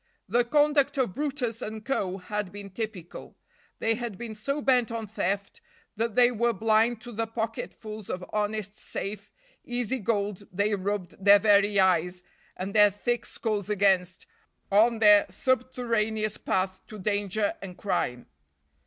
The 0.27 0.43
conduct 0.43 0.97
of 0.97 1.13
brutus 1.13 1.61
and 1.61 1.85
co. 1.85 2.17
had 2.17 2.51
been 2.51 2.71
typical. 2.71 3.37
They 3.77 3.93
had 3.93 4.17
been 4.17 4.33
so 4.33 4.59
bent 4.59 4.89
on 4.89 5.05
theft, 5.05 5.61
that 5.95 6.15
they 6.15 6.31
were 6.31 6.53
blind 6.53 7.01
to 7.01 7.11
the 7.11 7.27
pocketfuls 7.27 8.09
of 8.09 8.25
honest, 8.33 8.73
safe, 8.73 9.31
easy 9.63 9.99
gold 9.99 10.47
they 10.51 10.73
rubbed 10.73 11.23
their 11.23 11.37
very 11.37 11.79
eyes 11.79 12.23
and 12.57 12.73
their 12.73 12.89
thick 12.89 13.25
skulls 13.25 13.69
against 13.69 14.25
on 14.71 14.97
their 14.97 15.27
subterraneous 15.29 16.35
path 16.37 16.81
to 16.87 16.97
danger 16.97 17.53
and 17.61 17.77
crime. 17.77 18.25